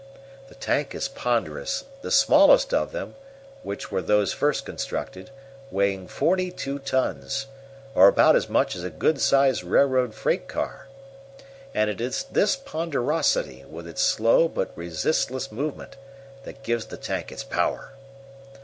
[0.47, 3.13] The tank is ponderous, the smallest of them,
[3.61, 5.29] which were those first constructed,
[5.69, 7.45] weighing forty two tons,
[7.93, 10.87] or about as much as a good sized railroad freight car.
[11.75, 15.97] And it is this ponderosity, with its slow but resistless movement,
[16.45, 17.91] that gives the tank its power.